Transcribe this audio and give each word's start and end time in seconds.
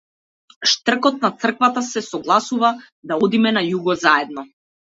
Штркот 0.71 1.19
на 1.25 1.29
црквата 1.43 1.83
се 1.89 2.03
согласува 2.07 2.73
да 3.13 3.21
одиме 3.27 3.55
на 3.59 3.67
југот 3.71 4.05
заедно. 4.09 4.49